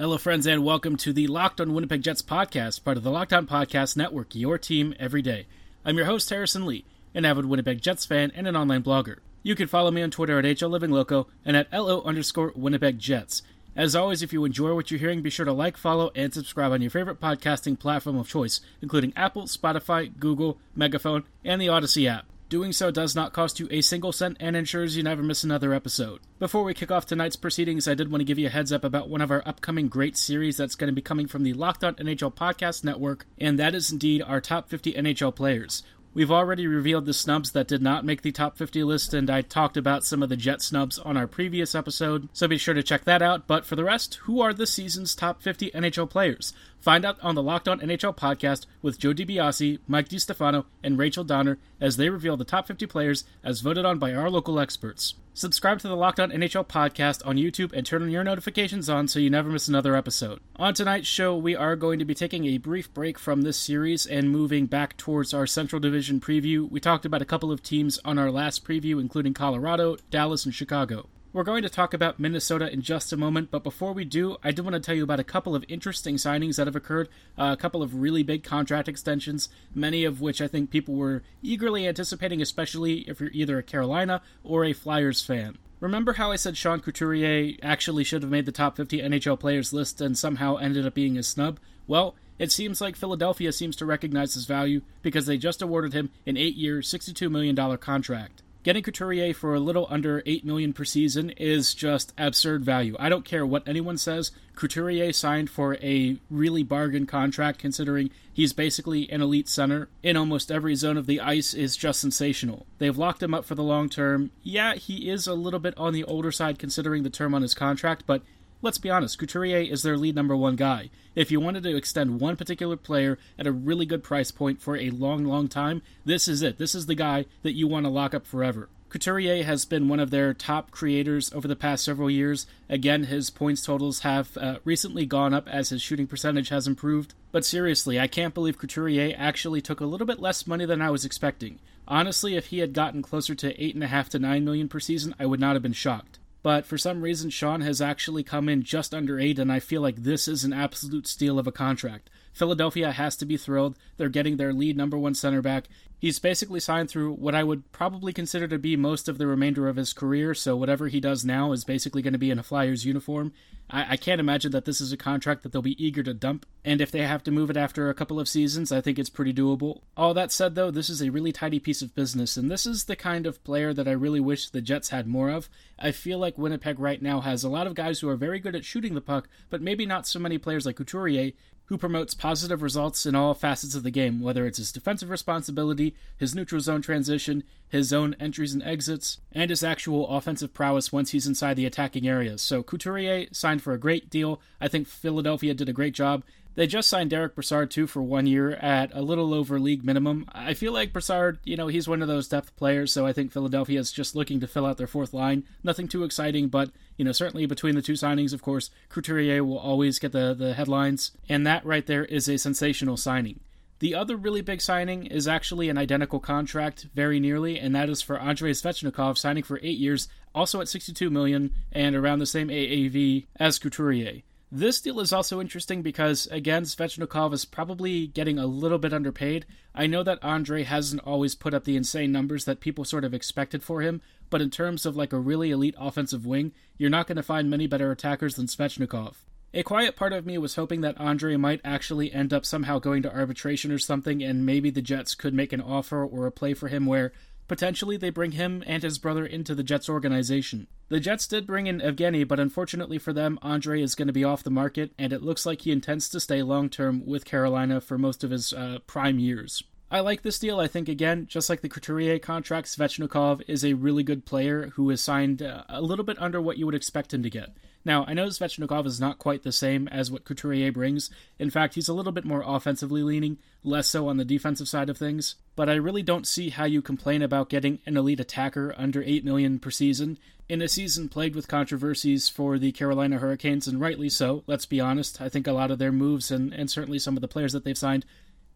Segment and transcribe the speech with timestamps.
[0.00, 3.34] Hello, friends, and welcome to the Locked on Winnipeg Jets podcast, part of the Locked
[3.34, 5.44] On Podcast Network, your team every day.
[5.84, 9.18] I'm your host, Harrison Lee, an avid Winnipeg Jets fan and an online blogger.
[9.42, 13.42] You can follow me on Twitter at HLLivingLoco and at LO underscore Winnipeg Jets.
[13.76, 16.72] As always, if you enjoy what you're hearing, be sure to like, follow, and subscribe
[16.72, 22.08] on your favorite podcasting platform of choice, including Apple, Spotify, Google, Megaphone, and the Odyssey
[22.08, 22.24] app.
[22.50, 25.72] Doing so does not cost you a single cent and ensures you never miss another
[25.72, 26.18] episode.
[26.40, 28.82] Before we kick off tonight's proceedings, I did want to give you a heads up
[28.82, 31.84] about one of our upcoming great series that's going to be coming from the Locked
[31.84, 35.84] On NHL Podcast Network, and that is indeed our top 50 NHL players.
[36.12, 39.42] We've already revealed the snubs that did not make the top 50 list, and I
[39.42, 42.82] talked about some of the Jet snubs on our previous episode, so be sure to
[42.82, 43.46] check that out.
[43.46, 46.52] But for the rest, who are this season's top 50 NHL players?
[46.80, 51.24] Find out on the Locked On NHL podcast with Joe DiBiase, Mike DiStefano, and Rachel
[51.24, 55.14] Donner as they reveal the top 50 players as voted on by our local experts.
[55.34, 59.08] Subscribe to the Locked On NHL podcast on YouTube and turn on your notifications on
[59.08, 60.40] so you never miss another episode.
[60.56, 64.06] On tonight's show, we are going to be taking a brief break from this series
[64.06, 66.68] and moving back towards our Central Division preview.
[66.70, 70.54] We talked about a couple of teams on our last preview, including Colorado, Dallas, and
[70.54, 71.08] Chicago.
[71.32, 74.50] We're going to talk about Minnesota in just a moment, but before we do, I
[74.50, 77.54] do want to tell you about a couple of interesting signings that have occurred, uh,
[77.56, 81.86] a couple of really big contract extensions, many of which I think people were eagerly
[81.86, 85.56] anticipating, especially if you're either a Carolina or a Flyers fan.
[85.78, 89.72] Remember how I said Sean Couturier actually should have made the top 50 NHL players
[89.72, 91.60] list and somehow ended up being a snub?
[91.86, 96.10] Well, it seems like Philadelphia seems to recognize his value because they just awarded him
[96.26, 98.42] an 8-year, $62 million contract.
[98.62, 102.94] Getting Couturier for a little under 8 million per season is just absurd value.
[102.98, 104.32] I don't care what anyone says.
[104.54, 110.52] Couturier signed for a really bargain contract considering he's basically an elite center in almost
[110.52, 112.66] every zone of the ice is just sensational.
[112.76, 114.30] They've locked him up for the long term.
[114.42, 117.54] Yeah, he is a little bit on the older side considering the term on his
[117.54, 118.20] contract, but
[118.62, 120.90] let's be honest, Couturier is their lead number one guy.
[121.14, 124.76] If you wanted to extend one particular player at a really good price point for
[124.76, 126.58] a long, long time, this is it.
[126.58, 128.68] This is the guy that you want to lock up forever.
[128.90, 132.46] Couturier has been one of their top creators over the past several years.
[132.68, 137.14] Again, his points totals have uh, recently gone up as his shooting percentage has improved.
[137.30, 140.90] But seriously, I can't believe Couturier actually took a little bit less money than I
[140.90, 141.60] was expecting.
[141.86, 145.40] Honestly, if he had gotten closer to 8.5 to 9 million per season, I would
[145.40, 149.18] not have been shocked but for some reason Sean has actually come in just under
[149.18, 152.10] 8 and I feel like this is an absolute steal of a contract.
[152.32, 153.76] Philadelphia has to be thrilled.
[153.96, 155.68] They're getting their lead number 1 center back.
[156.00, 159.68] He's basically signed through what I would probably consider to be most of the remainder
[159.68, 162.42] of his career, so whatever he does now is basically going to be in a
[162.42, 163.34] Flyers uniform.
[163.68, 166.46] I, I can't imagine that this is a contract that they'll be eager to dump,
[166.64, 169.10] and if they have to move it after a couple of seasons, I think it's
[169.10, 169.82] pretty doable.
[169.94, 172.84] All that said, though, this is a really tidy piece of business, and this is
[172.84, 175.50] the kind of player that I really wish the Jets had more of.
[175.78, 178.56] I feel like Winnipeg right now has a lot of guys who are very good
[178.56, 181.32] at shooting the puck, but maybe not so many players like Couturier
[181.70, 185.94] who promotes positive results in all facets of the game, whether it's his defensive responsibility,
[186.18, 191.12] his neutral zone transition, his zone entries and exits, and his actual offensive prowess once
[191.12, 192.42] he's inside the attacking areas.
[192.42, 194.40] So Couturier signed for a great deal.
[194.60, 196.24] I think Philadelphia did a great job.
[196.56, 200.26] They just signed Derek Brassard too for one year at a little over league minimum.
[200.32, 203.32] I feel like Brassard, you know, he's one of those depth players, so I think
[203.32, 205.44] Philadelphia is just looking to fill out their fourth line.
[205.62, 209.58] Nothing too exciting, but you know, certainly between the two signings, of course, Couturier will
[209.58, 213.40] always get the the headlines, and that right there is a sensational signing.
[213.80, 218.02] The other really big signing is actually an identical contract, very nearly, and that is
[218.02, 222.48] for Andrei Svechnikov signing for eight years, also at 62 million and around the same
[222.48, 224.20] AAV as Couturier.
[224.52, 229.46] This deal is also interesting because, again, Svechnikov is probably getting a little bit underpaid.
[229.76, 233.14] I know that Andre hasn't always put up the insane numbers that people sort of
[233.14, 237.06] expected for him, but in terms of like a really elite offensive wing, you're not
[237.06, 239.14] going to find many better attackers than Svechnikov.
[239.54, 243.02] A quiet part of me was hoping that Andre might actually end up somehow going
[243.02, 246.54] to arbitration or something, and maybe the Jets could make an offer or a play
[246.54, 247.12] for him where
[247.50, 250.68] Potentially, they bring him and his brother into the Jets organization.
[250.88, 254.22] The Jets did bring in Evgeny, but unfortunately for them, Andre is going to be
[254.22, 257.80] off the market, and it looks like he intends to stay long term with Carolina
[257.80, 259.64] for most of his uh, prime years.
[259.90, 260.60] I like this deal.
[260.60, 264.88] I think, again, just like the Couturier contract, Svechnikov is a really good player who
[264.90, 267.48] is signed uh, a little bit under what you would expect him to get.
[267.84, 271.10] Now, I know Svechnikov is not quite the same as what Couturier brings.
[271.38, 274.90] In fact, he's a little bit more offensively leaning, less so on the defensive side
[274.90, 275.36] of things.
[275.56, 279.24] But I really don't see how you complain about getting an elite attacker under 8
[279.24, 280.18] million per season
[280.50, 284.42] in a season plagued with controversies for the Carolina Hurricanes, and rightly so.
[284.48, 285.20] Let's be honest.
[285.20, 287.64] I think a lot of their moves and, and certainly some of the players that
[287.64, 288.04] they've signed,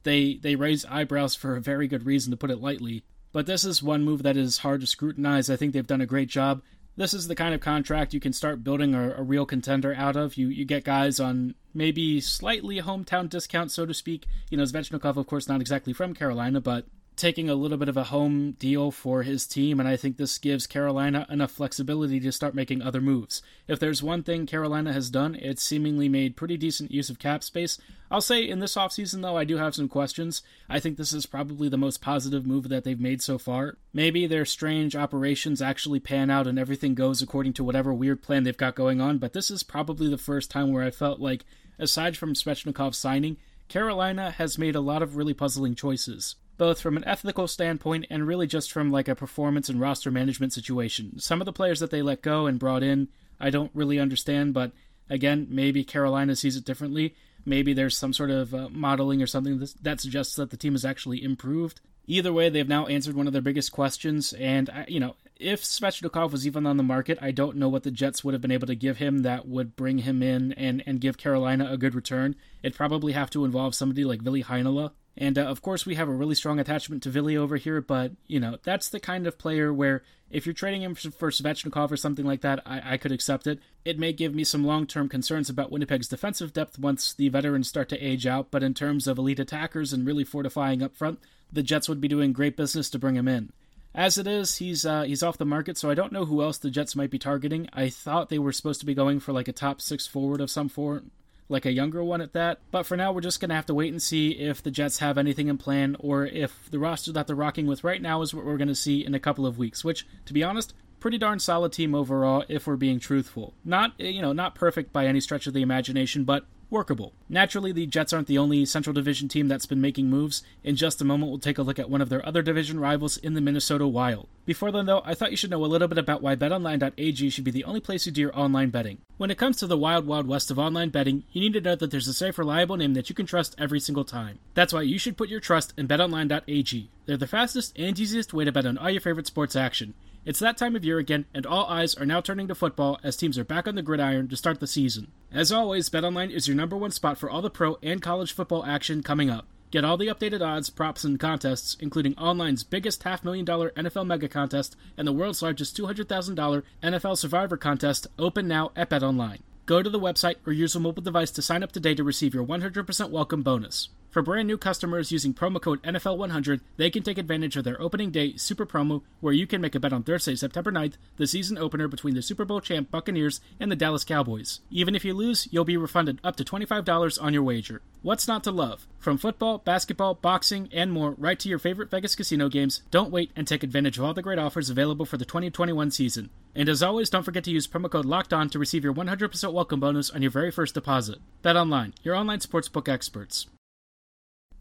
[0.03, 3.05] they they raise eyebrows for a very good reason, to put it lightly.
[3.33, 5.49] But this is one move that is hard to scrutinize.
[5.49, 6.63] I think they've done a great job.
[6.97, 10.17] This is the kind of contract you can start building a, a real contender out
[10.17, 10.37] of.
[10.37, 14.27] You you get guys on maybe slightly hometown discount, so to speak.
[14.51, 16.87] You know, Svechnikov, of course, not exactly from Carolina, but
[17.17, 20.37] taking a little bit of a home deal for his team, and I think this
[20.37, 23.41] gives Carolina enough flexibility to start making other moves.
[23.69, 27.45] If there's one thing Carolina has done, it's seemingly made pretty decent use of cap
[27.45, 27.79] space.
[28.11, 30.43] I'll say in this offseason, though, I do have some questions.
[30.69, 33.79] I think this is probably the most positive move that they've made so far.
[33.93, 38.43] Maybe their strange operations actually pan out and everything goes according to whatever weird plan
[38.43, 41.45] they've got going on, but this is probably the first time where I felt like,
[41.79, 43.37] aside from Svechnikov signing,
[43.69, 48.27] Carolina has made a lot of really puzzling choices both from an ethical standpoint and
[48.27, 51.19] really just from like a performance and roster management situation.
[51.19, 53.09] Some of the players that they let go and brought in,
[53.41, 54.73] I don't really understand, but
[55.11, 57.15] again, maybe Carolina sees it differently.
[57.45, 60.85] Maybe there's some sort of uh, modeling or something that suggests that the team has
[60.85, 61.81] actually improved.
[62.07, 66.33] Either way, they've now answered one of their biggest questions, and you know, if Svechnikov
[66.33, 68.67] was even on the market, I don't know what the Jets would have been able
[68.67, 72.37] to give him that would bring him in and, and give Carolina a good return.
[72.63, 76.09] It'd probably have to involve somebody like Ville Heinola, and uh, of course, we have
[76.09, 79.39] a really strong attachment to Ville over here, but, you know, that's the kind of
[79.39, 83.13] player where if you're trading him for Svechnikov or something like that, I, I could
[83.13, 83.61] accept it.
[83.85, 87.69] It may give me some long term concerns about Winnipeg's defensive depth once the veterans
[87.69, 91.21] start to age out, but in terms of elite attackers and really fortifying up front,
[91.53, 93.53] the Jets would be doing great business to bring him in.
[93.95, 96.59] As it is, he's uh, he's off the market, so I don't know who else
[96.59, 97.69] the Jets might be targeting.
[97.73, 100.51] I thought they were supposed to be going for like a top six forward of
[100.51, 101.13] some form,
[101.49, 102.61] like a younger one at that.
[102.71, 104.99] But for now, we're just going to have to wait and see if the Jets
[104.99, 108.35] have anything in plan or if the roster that they're rocking with right now is
[108.35, 111.19] what we're going to see in a couple of weeks, which, to be honest, pretty
[111.19, 113.53] darn solid team overall if we're being truthful.
[113.65, 117.13] Not, you know, not perfect by any stretch of the imagination, but workable.
[117.29, 120.43] Naturally, the Jets aren't the only Central Division team that's been making moves.
[120.65, 123.17] In just a moment, we'll take a look at one of their other division rivals
[123.17, 124.27] in the Minnesota Wild.
[124.45, 127.45] Before then, though, I thought you should know a little bit about why BetOnline.ag should
[127.45, 128.99] be the only place you do your online betting.
[129.17, 131.77] When it comes to the wild, wild west of online betting, you need to know
[131.77, 134.41] that there's a safe, reliable name that you can trust every single time.
[134.55, 136.91] That's why you should put your trust in BetOnline.ag.
[137.07, 139.95] They're the fastest and easiest way to bet on all your favorite sports action.
[140.27, 143.15] It's that time of year again, and all eyes are now turning to football as
[143.15, 145.13] teams are back on the gridiron to start the season.
[145.31, 148.65] As always, BetOnline is your number one spot for all the pro and college football
[148.65, 149.47] action coming up.
[149.71, 154.07] Get all the updated odds, props, and contests, including online's biggest half million dollar NFL
[154.07, 159.41] mega contest and the world's largest $200,000 NFL Survivor contest, open now at BetOnline.
[159.67, 162.33] Go to the website or use a mobile device to sign up today to receive
[162.33, 163.91] your 100% welcome bonus.
[164.15, 168.13] For brand new customers using promo code NFL100, they can take advantage of their opening
[168.13, 171.59] day super promo where you can make a bet on Thursday, September 9th, the season
[171.59, 174.61] opener between the Super Bowl champ Buccaneers and the Dallas Cowboys.
[174.71, 177.83] Even if you lose, you'll be refunded up to $25 on your wager.
[178.03, 178.87] What's not to love?
[179.01, 183.33] From football, basketball, boxing, and more, right to your favorite Vegas casino games, don't wait
[183.35, 186.31] and take advantage of all the great offers available for the 2021 season.
[186.55, 189.53] And as always, don't forget to use promo code LOCKED ON to receive your 100%
[189.53, 191.19] welcome bonus on your very first deposit.
[191.43, 193.49] Bet online, your online sportsbook experts.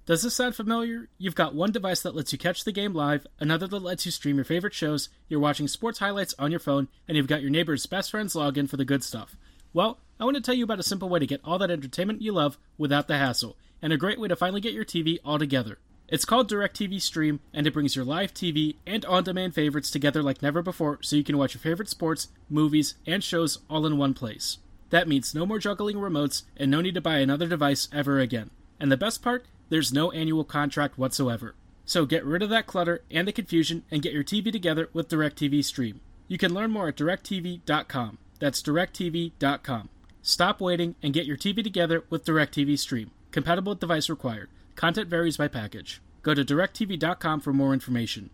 [0.06, 1.08] Does this sound familiar?
[1.18, 4.12] You've got one device that lets you catch the game live, another that lets you
[4.12, 7.50] stream your favorite shows, you're watching sports highlights on your phone, and you've got your
[7.50, 9.38] neighbor's best friend's login for the good stuff.
[9.72, 12.22] Well, I want to tell you about a simple way to get all that entertainment
[12.22, 15.40] you love without the hassle, and a great way to finally get your TV all
[15.40, 15.80] together.
[16.10, 20.22] It's called DirecTV Stream, and it brings your live TV and on demand favorites together
[20.22, 23.98] like never before so you can watch your favorite sports, movies, and shows all in
[23.98, 24.58] one place.
[24.90, 28.50] That means no more juggling remotes and no need to buy another device ever again.
[28.82, 29.46] And the best part?
[29.70, 31.56] There's no annual contract whatsoever.
[31.86, 35.10] So get rid of that clutter and the confusion and get your TV together with
[35.10, 36.02] DirecTV Stream.
[36.28, 38.18] You can learn more at directv.com.
[38.40, 39.90] That's directv.com.
[40.22, 43.12] Stop waiting and get your TV together with DirecTV Stream.
[43.32, 44.50] Compatible device required.
[44.76, 46.02] Content varies by package.
[46.22, 48.30] Go to directv.com for more information.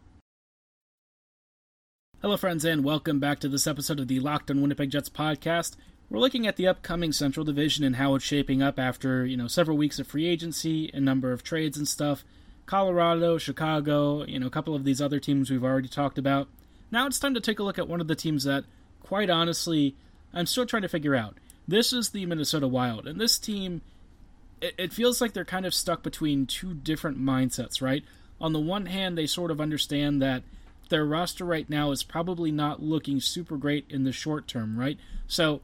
[2.21, 5.77] Hello, friends, and welcome back to this episode of the Locked on Winnipeg Jets podcast.
[6.09, 9.47] We're looking at the upcoming Central Division and how it's shaping up after, you know,
[9.47, 12.23] several weeks of free agency, a number of trades and stuff.
[12.65, 16.47] Colorado, Chicago, you know, a couple of these other teams we've already talked about.
[16.89, 18.63] Now it's time to take a look at one of the teams that,
[19.03, 19.95] quite honestly,
[20.33, 21.37] I'm still trying to figure out.
[21.67, 23.81] This is the Minnesota Wild, and this team,
[24.61, 28.03] it, it feels like they're kind of stuck between two different mindsets, right?
[28.41, 30.41] On the one hand, they sort of understand that
[30.89, 34.97] their roster right now is probably not looking super great in the short term, right?
[35.27, 35.61] So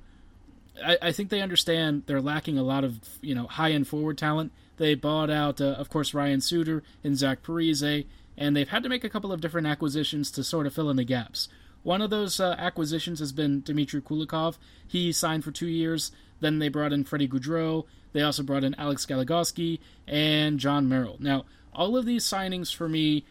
[0.83, 4.17] I, I think they understand they're lacking a lot of you know high end forward
[4.17, 4.51] talent.
[4.77, 8.05] They bought out, uh, of course, Ryan Suter and Zach Parise,
[8.37, 10.97] and they've had to make a couple of different acquisitions to sort of fill in
[10.97, 11.47] the gaps.
[11.83, 14.57] One of those uh, acquisitions has been Dmitry Kulikov.
[14.87, 16.11] He signed for two years.
[16.39, 17.85] Then they brought in Freddie Gaudreau.
[18.11, 21.17] They also brought in Alex Goligoski and Jon Merrill.
[21.19, 23.23] Now, all of these signings for me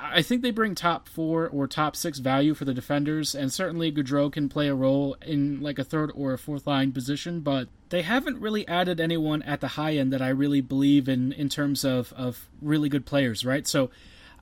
[0.00, 3.90] I think they bring top four or top six value for the defenders, and certainly
[3.90, 7.68] Gaudreau can play a role in like a third or a fourth line position, but
[7.88, 11.48] they haven't really added anyone at the high end that I really believe in in
[11.48, 13.66] terms of, of really good players, right?
[13.66, 13.90] So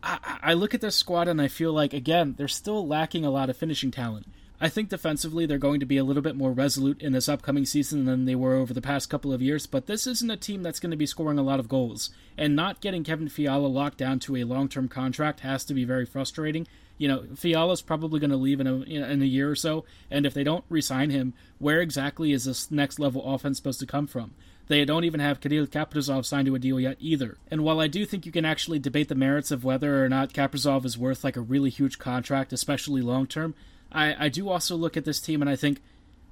[0.02, 3.30] I, I look at this squad and I feel like, again, they're still lacking a
[3.30, 4.26] lot of finishing talent.
[4.58, 7.66] I think defensively they're going to be a little bit more resolute in this upcoming
[7.66, 10.62] season than they were over the past couple of years, but this isn't a team
[10.62, 12.08] that's going to be scoring a lot of goals.
[12.38, 15.84] And not getting Kevin Fiala locked down to a long term contract has to be
[15.84, 16.66] very frustrating.
[16.96, 20.24] You know, Fiala's probably going to leave in a, in a year or so, and
[20.24, 23.86] if they don't re sign him, where exactly is this next level offense supposed to
[23.86, 24.32] come from?
[24.68, 27.36] They don't even have Kirill Kaprizov signed to a deal yet either.
[27.50, 30.32] And while I do think you can actually debate the merits of whether or not
[30.32, 33.54] Kaprizov is worth like a really huge contract, especially long term,
[33.96, 35.80] I, I do also look at this team and I think,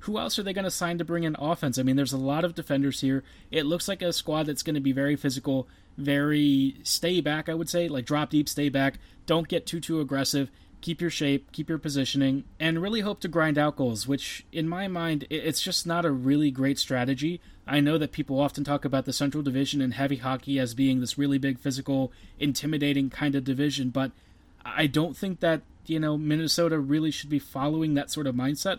[0.01, 1.79] who else are they going to sign to bring in offense?
[1.79, 3.25] I mean, there's a lot of defenders here.
[3.51, 5.67] It looks like a squad that's going to be very physical,
[5.97, 8.99] very stay back, I would say, like drop deep, stay back.
[9.25, 10.51] Don't get too, too aggressive.
[10.83, 14.69] Keep your shape, keep your positioning, and really hope to grind out goals, which, in
[14.69, 17.41] my mind, it's just not a really great strategy.
[17.67, 21.01] I know that people often talk about the Central Division and heavy hockey as being
[21.01, 24.13] this really big, physical, intimidating kind of division, but
[24.67, 28.79] I don't think that you know Minnesota really should be following that sort of mindset.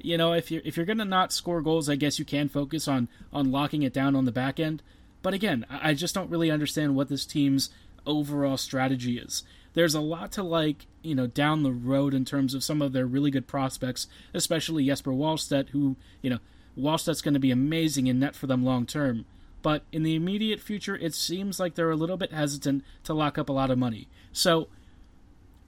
[0.00, 2.88] You know, if you're if you're gonna not score goals, I guess you can focus
[2.88, 4.82] on on locking it down on the back end.
[5.22, 7.70] But again, I just don't really understand what this team's
[8.06, 9.42] overall strategy is.
[9.72, 12.92] There's a lot to like, you know, down the road in terms of some of
[12.92, 16.38] their really good prospects, especially Jesper Wallstedt, who, you know,
[16.78, 19.24] Wallstedt's going to be amazing in net for them long term.
[19.62, 23.38] But in the immediate future, it seems like they're a little bit hesitant to lock
[23.38, 24.08] up a lot of money.
[24.32, 24.68] So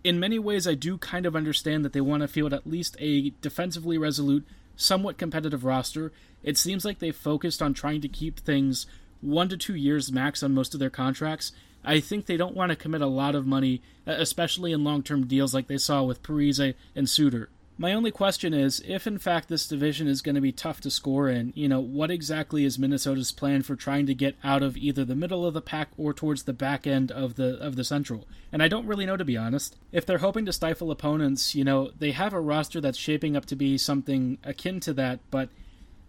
[0.06, 2.96] in many ways, I do kind of understand that they want to field at least
[3.00, 4.46] a defensively resolute,
[4.76, 6.12] somewhat competitive roster.
[6.44, 8.86] It seems like they focused on trying to keep things
[9.20, 11.50] one to two years max on most of their contracts.
[11.84, 15.26] I think they don't want to commit a lot of money, especially in long term
[15.26, 17.48] deals like they saw with Parise and Suter.
[17.78, 20.90] My only question is if, in fact, this division is going to be tough to
[20.90, 24.78] score in, you know, what exactly is Minnesota's plan for trying to get out of
[24.78, 27.85] either the middle of the pack or towards the back end of the of the
[27.85, 28.26] Central?
[28.50, 29.76] And I don't really know, to be honest.
[29.92, 33.45] If they're hoping to stifle opponents, you know, they have a roster that's shaping up
[33.47, 35.50] to be something akin to that, but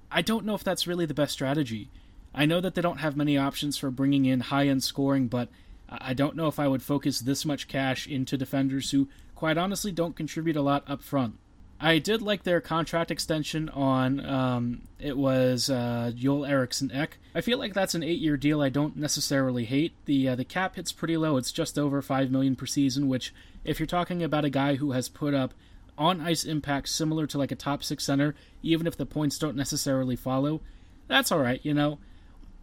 [0.10, 1.90] I don't know if that's really the best strategy.
[2.34, 5.50] I know that they don't have many options for bringing in high end scoring, but
[5.90, 9.92] I don't know if I would focus this much cash into defenders who, quite honestly,
[9.92, 11.36] don't contribute a lot up front.
[11.80, 17.18] I did like their contract extension on um, it was uh, Joel Eriksson Ek.
[17.36, 18.62] I feel like that's an eight-year deal.
[18.62, 21.38] I don't necessarily hate the uh, the cap hits pretty low.
[21.38, 24.94] It's just over five million per season, which if you're talking about a guy who
[24.94, 25.54] has put up
[25.98, 29.56] on ice impact similar to like a top six center, even if the points don't
[29.56, 30.62] necessarily follow,
[31.08, 31.60] that's all right.
[31.64, 32.00] You know,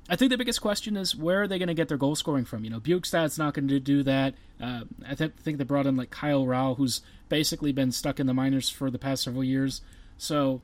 [0.08, 2.44] I think the biggest question is where are they going to get their goal scoring
[2.44, 2.64] from?
[2.64, 4.34] You know, Bjugstad's not going to do that.
[4.61, 8.26] Uh, I th- think they brought in like Kyle Rau, who's basically been stuck in
[8.26, 9.80] the minors for the past several years.
[10.18, 10.61] So,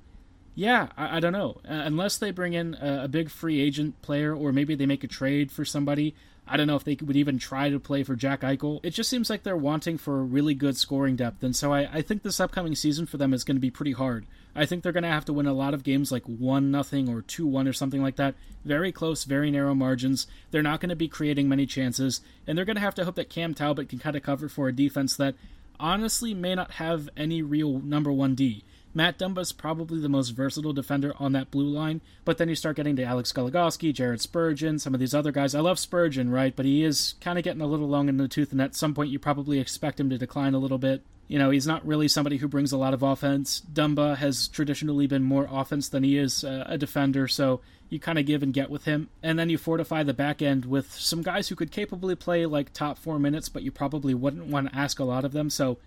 [0.54, 1.61] yeah, I, I don't know.
[1.64, 5.04] Uh, unless they bring in a, a, big free agent player, or maybe they make
[5.04, 6.14] a trade for somebody.
[6.47, 8.80] I don't know if they would even try to play for Jack Eichel.
[8.82, 12.02] It just seems like they're wanting for really good scoring depth, and so I, I
[12.02, 14.26] think this upcoming season for them is going to be pretty hard.
[14.54, 17.09] I think they're going to have to win a lot of games like 1 nothing
[17.09, 18.35] or 2 1 or something like that.
[18.64, 20.26] Very close, very narrow margins.
[20.50, 23.14] They're not going to be creating many chances, and they're going to have to hope
[23.14, 25.37] that Cam Talbot can kind of cover for a defense that
[25.78, 28.62] honestly may not have any real number 1D.
[28.92, 32.76] Matt Dumba's probably the most versatile defender on that blue line, but then you start
[32.76, 35.54] getting to Alex Goligoski, Jared Spurgeon, some of these other guys.
[35.54, 36.54] I love Spurgeon, right?
[36.54, 38.94] But he is kind of getting a little long in the tooth, and at some
[38.94, 41.02] point you probably expect him to decline a little bit.
[41.28, 43.62] You know, he's not really somebody who brings a lot of offense.
[43.73, 48.18] Dumba has traditionally been more offense than he is uh, a defender, so you kind
[48.18, 49.09] of give and get with him.
[49.23, 52.73] And then you fortify the back end with some guys who could capably play like
[52.73, 55.50] top four minutes, but you probably wouldn't want to ask a lot of them.
[55.50, 55.78] So,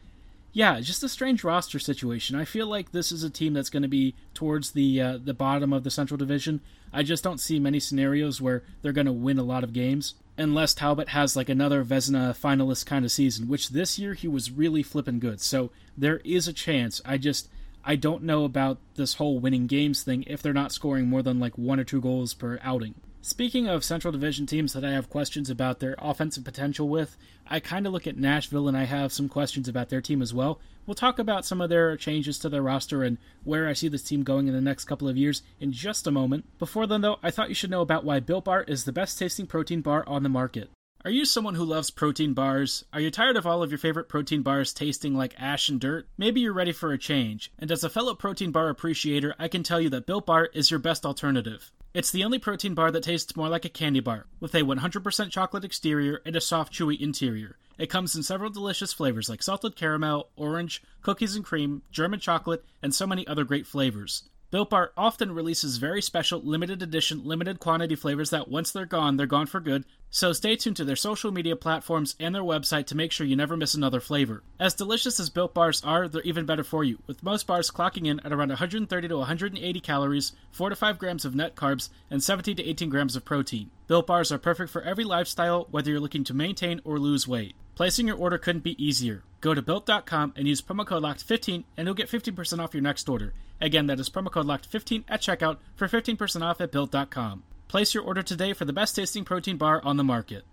[0.53, 2.35] yeah, just a strange roster situation.
[2.35, 5.33] I feel like this is a team that's going to be towards the uh, the
[5.33, 6.61] bottom of the Central Division.
[6.93, 10.13] I just don't see many scenarios where they're going to win a lot of games
[10.37, 14.51] unless Talbot has like another Vezina finalist kind of season, which this year he was
[14.51, 15.41] really flipping good.
[15.41, 17.01] So there is a chance.
[17.03, 17.49] I just
[17.83, 21.39] I don't know about this whole winning games thing if they're not scoring more than
[21.39, 22.93] like one or two goals per outing.
[23.25, 27.15] Speaking of Central Division teams that I have questions about their offensive potential with,
[27.47, 30.33] I kind of look at Nashville and I have some questions about their team as
[30.33, 30.59] well.
[30.85, 34.03] We'll talk about some of their changes to their roster and where I see this
[34.03, 36.59] team going in the next couple of years in just a moment.
[36.59, 39.17] Before then, though, I thought you should know about why Built Bar is the best
[39.17, 40.69] tasting protein bar on the market.
[41.05, 42.83] Are you someone who loves protein bars?
[42.91, 46.09] Are you tired of all of your favorite protein bars tasting like ash and dirt?
[46.17, 47.53] Maybe you're ready for a change.
[47.57, 50.71] And as a fellow protein bar appreciator, I can tell you that Built Bar is
[50.71, 51.71] your best alternative.
[51.93, 55.29] It's the only protein bar that tastes more like a candy bar, with a 100%
[55.29, 57.59] chocolate exterior and a soft, chewy interior.
[57.77, 62.65] It comes in several delicious flavors like salted caramel, orange, cookies and cream, German chocolate,
[62.81, 64.23] and so many other great flavors.
[64.53, 69.17] Built Bar often releases very special, limited edition, limited quantity flavors that once they're gone,
[69.17, 72.85] they're gone for good, so stay tuned to their social media platforms and their website
[72.85, 74.43] to make sure you never miss another flavor.
[74.59, 78.05] As delicious as Built Bars are, they're even better for you, with most bars clocking
[78.05, 82.23] in at around 130 to 180 calories, 4 to 5 grams of net carbs, and
[82.23, 83.71] 17 to 18 grams of protein.
[83.87, 87.55] Built Bars are perfect for every lifestyle, whether you're looking to maintain or lose weight.
[87.75, 89.23] Placing your order couldn't be easier.
[89.41, 93.09] Go to built.com and use promo code LOCKED15 and you'll get 15% off your next
[93.09, 93.33] order.
[93.59, 97.43] Again, that is promo code LOCKED15 at checkout for 15% off at built.com.
[97.67, 100.45] Place your order today for the best tasting protein bar on the market.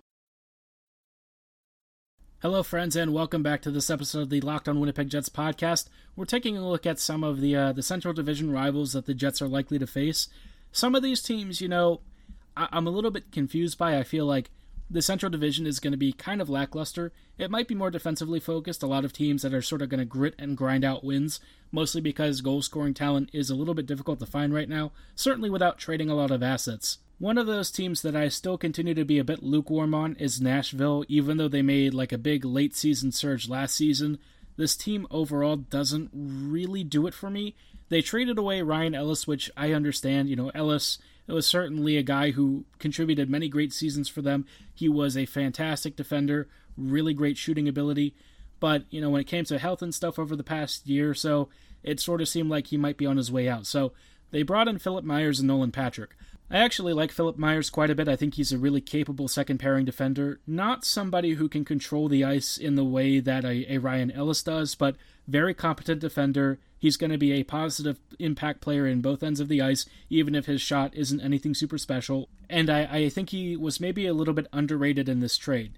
[2.41, 5.89] Hello, friends, and welcome back to this episode of the Locked On Winnipeg Jets podcast.
[6.17, 9.13] We're taking a look at some of the uh, the Central Division rivals that the
[9.13, 10.27] Jets are likely to face.
[10.73, 12.01] Some of these teams, you know,
[12.57, 13.99] I- I'm a little bit confused by.
[13.99, 14.51] I feel like
[14.91, 17.13] the Central Division is going to be kind of lackluster.
[17.39, 18.83] It might be more defensively focused.
[18.83, 21.39] A lot of teams that are sort of going to grit and grind out wins,
[21.71, 25.49] mostly because goal scoring talent is a little bit difficult to find right now, certainly
[25.49, 26.99] without trading a lot of assets.
[27.21, 30.41] One of those teams that I still continue to be a bit lukewarm on is
[30.41, 34.19] Nashville, even though they made like a big late season surge last season.
[34.57, 37.55] This team overall doesn't really do it for me.
[37.91, 40.29] They traded away Ryan Ellis, which I understand.
[40.29, 40.99] You know, Ellis
[41.31, 44.47] it was certainly a guy who contributed many great seasons for them.
[44.75, 48.17] He was a fantastic defender, really great shooting ability.
[48.59, 51.15] But, you know, when it came to health and stuff over the past year or
[51.15, 51.49] so,
[51.85, 53.67] it sort of seemed like he might be on his way out.
[53.67, 53.93] So
[54.33, 56.17] they brought in Philip Myers and Nolan Patrick.
[56.53, 58.09] I actually like Philip Myers quite a bit.
[58.09, 60.41] I think he's a really capable second pairing defender.
[60.49, 64.43] Not somebody who can control the ice in the way that a, a Ryan Ellis
[64.43, 64.97] does, but
[65.29, 66.59] very competent defender.
[66.77, 70.35] He's going to be a positive impact player in both ends of the ice, even
[70.35, 72.29] if his shot isn't anything super special.
[72.49, 75.75] And I, I think he was maybe a little bit underrated in this trade.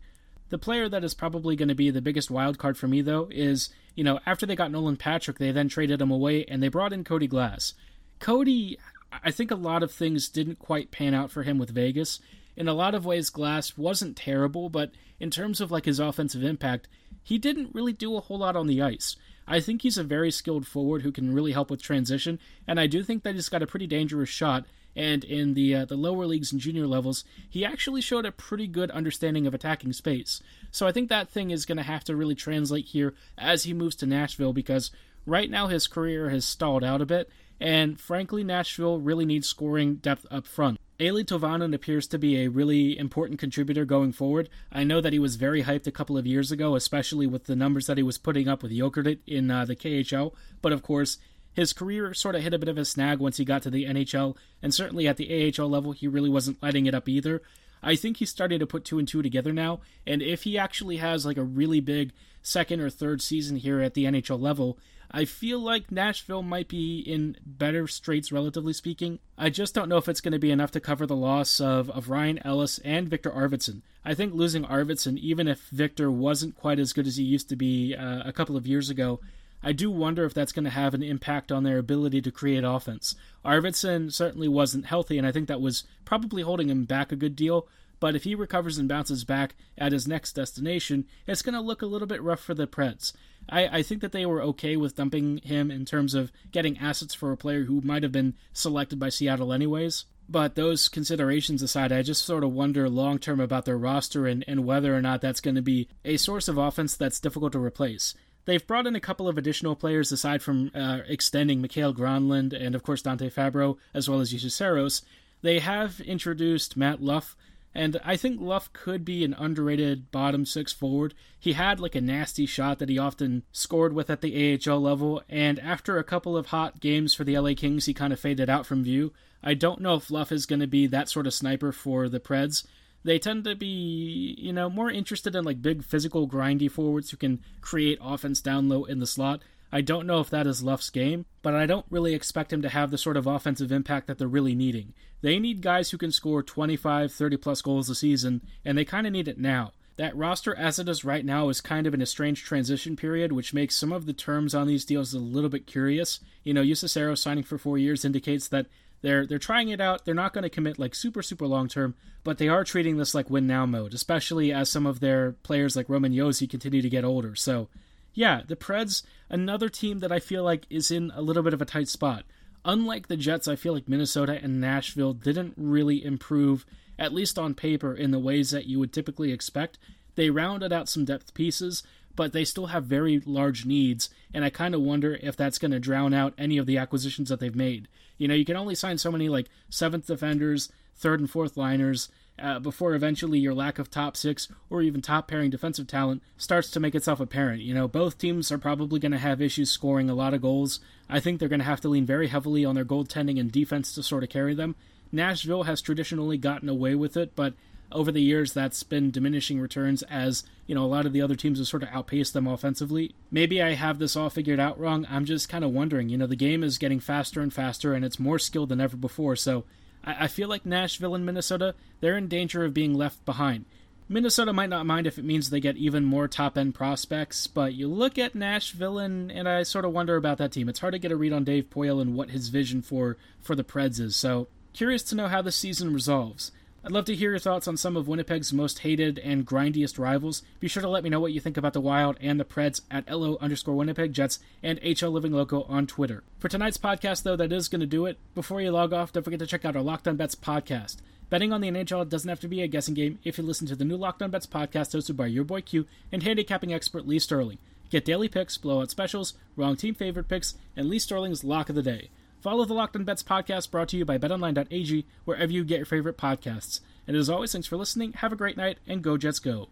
[0.49, 3.29] The player that is probably going to be the biggest wild card for me, though,
[3.31, 6.68] is, you know, after they got Nolan Patrick, they then traded him away and they
[6.68, 7.75] brought in Cody Glass.
[8.20, 8.79] Cody
[9.22, 12.20] I think a lot of things didn't quite pan out for him with Vegas.
[12.57, 16.42] In a lot of ways, Glass wasn't terrible, but in terms of like his offensive
[16.42, 16.88] impact,
[17.22, 19.16] he didn't really do a whole lot on the ice.
[19.46, 22.87] I think he's a very skilled forward who can really help with transition, and I
[22.87, 24.64] do think that he's got a pretty dangerous shot.
[24.94, 28.66] And in the uh, the lower leagues and junior levels, he actually showed a pretty
[28.66, 30.42] good understanding of attacking space.
[30.70, 33.72] So I think that thing is going to have to really translate here as he
[33.72, 34.90] moves to Nashville because
[35.25, 39.97] right now his career has stalled out a bit, and frankly, Nashville really needs scoring
[39.97, 40.79] depth up front.
[40.99, 44.49] Eeli Tolvanen appears to be a really important contributor going forward.
[44.71, 47.57] I know that he was very hyped a couple of years ago, especially with the
[47.57, 51.19] numbers that he was putting up with Jokerit in uh, the KHL, but of course,
[51.55, 53.85] his career sort of hit a bit of a snag once he got to the
[53.85, 57.43] NHL, and certainly at the AHL level, he really wasn't lighting it up either.
[57.83, 60.99] I think he's starting to put two and two together now, and if he actually
[60.99, 62.12] has like a really big
[62.43, 64.79] second or third season here at the NHL level,
[65.12, 69.18] I feel like Nashville might be in better straits, relatively speaking.
[69.37, 71.90] I just don't know if it's going to be enough to cover the loss of,
[71.90, 73.83] of Ryan Ellis and Viktor Arvidsson.
[74.05, 77.57] I think losing Arvidsson, even if Viktor wasn't quite as good as he used to
[77.57, 79.20] be uh, a couple of years ago,
[79.62, 82.64] I do wonder if that's going to have an impact on their ability to create
[82.64, 83.14] offense.
[83.44, 87.37] Arvidsson certainly wasn't healthy, and I think that was probably holding him back a good
[87.37, 87.68] deal.
[88.03, 91.83] But if he recovers and bounces back at his next destination, it's going to look
[91.83, 93.12] a little bit rough for the Preds.
[93.49, 97.15] I, I think that they were okay with dumping him in terms of getting assets
[97.15, 100.07] for a player who might have been selected by Seattle anyways.
[100.29, 104.45] But those considerations aside, I just sort of wonder long term about their roster and,
[104.49, 107.61] and whether or not that's going to be a source of offense that's difficult to
[107.61, 108.17] replace.
[108.47, 112.75] They've brought in a couple of additional players aside from uh, extending Mikael Granlund and,
[112.75, 115.03] of course, Dante Fabbro, as well as Juuse Saros.
[115.43, 117.37] They have introduced Matt Luff,
[117.74, 121.14] and I think Luff could be an underrated bottom six forward.
[121.38, 125.22] He had like a nasty shot that he often scored with at the AHL level,
[125.28, 128.50] and after a couple of hot games for the LA Kings, he kind of faded
[128.50, 129.12] out from view.
[129.42, 132.20] I don't know if Luff is going to be that sort of sniper for the
[132.20, 132.64] Preds.
[133.04, 137.16] They tend to be, you know, more interested in like big physical grindy forwards who
[137.16, 139.42] can create offense down low in the slot.
[139.72, 142.68] I don't know if that is Luff's game, but I don't really expect him to
[142.68, 144.92] have the sort of offensive impact that they're really needing.
[145.22, 149.06] They need guys who can score 25, 30 plus goals a season, and they kind
[149.06, 149.72] of need it now.
[149.96, 153.32] That roster, as it is right now, is kind of in a strange transition period,
[153.32, 156.20] which makes some of the terms on these deals a little bit curious.
[156.44, 158.66] You know, Saros signing for four years indicates that
[159.02, 160.04] they're they're trying it out.
[160.04, 163.14] They're not going to commit like super super long term, but they are treating this
[163.14, 166.88] like win now mode, especially as some of their players like Roman Josi continue to
[166.88, 167.35] get older.
[167.35, 167.68] So
[168.14, 171.62] yeah, the Preds, another team that I feel like is in a little bit of
[171.62, 172.25] a tight spot.
[172.64, 176.64] Unlike the Jets, I feel like Minnesota and Nashville didn't really improve,
[176.98, 179.79] at least on paper, in the ways that you would typically expect.
[180.14, 181.83] They rounded out some depth pieces,
[182.14, 185.70] but they still have very large needs, and I kind of wonder if that's going
[185.72, 187.88] to drown out any of the acquisitions that they've made.
[188.18, 192.11] You know, you can only sign so many like seventh defenders, third and fourth liners,
[192.38, 196.71] uh, before eventually your lack of top six or even top pairing defensive talent starts
[196.71, 197.62] to make itself apparent.
[197.62, 200.81] You know, both teams are probably going to have issues scoring a lot of goals.
[201.09, 203.95] I think they're going to have to lean very heavily on their goaltending and defense
[203.95, 204.75] to sort of carry them.
[205.12, 207.55] Nashville has traditionally gotten away with it, but
[207.92, 211.35] over the years that's been diminishing returns as you know a lot of the other
[211.35, 215.07] teams have sort of outpaced them offensively maybe i have this all figured out wrong
[215.11, 218.05] i'm just kind of wondering you know the game is getting faster and faster and
[218.05, 219.64] it's more skilled than ever before so
[220.05, 223.65] I, I feel like Nashville and Minnesota, they're in danger of being left behind.
[224.09, 227.73] Minnesota might not mind if it means they get even more top end prospects, but
[227.73, 230.69] you look at Nashville and, and I sort of wonder about that team.
[230.69, 233.55] It's hard to get a read on Dave Poile and what his vision for, for
[233.55, 236.53] the Preds is, so curious to know how the season resolves.
[236.85, 240.42] I'd love to hear your thoughts on some of Winnipeg's most hated and grindiest rivals.
[240.59, 242.81] Be sure to let me know what you think about the Wild and the Preds
[242.90, 246.25] at LO underscore Winnipeg Jets and HL Living Loco on Twitter.
[246.40, 248.18] For tonight's podcast, though, that is going to do it.
[248.35, 250.97] Before you log off, don't forget to check out our Locked On Bets podcast.
[251.31, 253.77] Betting on the NHL doesn't have to be a guessing game if you listen to
[253.77, 257.21] the new Locked On Bets podcast hosted by your boy Q and handicapping expert Lee
[257.21, 257.59] Sterling.
[257.90, 261.83] Get daily picks, blowout specials, wrong team favorite picks, and Lee Sterling's lock of the
[261.83, 262.11] day.
[262.42, 265.87] Follow the Locked On Bets podcast brought to you by BetOnline.ag wherever you get your
[265.87, 266.81] favorite podcasts.
[267.07, 268.14] And as always, thanks for listening.
[268.14, 269.68] Have a great night, and go Jets go.